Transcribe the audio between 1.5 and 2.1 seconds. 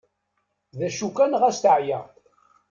teɛya.